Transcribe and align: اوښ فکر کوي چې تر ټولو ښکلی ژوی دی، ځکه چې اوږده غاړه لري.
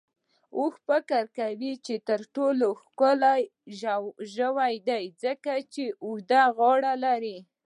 اوښ 0.57 0.73
فکر 0.87 1.23
کوي 1.37 1.73
چې 1.85 1.95
تر 2.09 2.19
ټولو 2.35 2.67
ښکلی 2.81 3.41
ژوی 4.35 4.75
دی، 4.87 5.03
ځکه 5.23 5.51
چې 5.73 5.83
اوږده 6.05 6.43
غاړه 6.57 6.93
لري. 7.05 7.37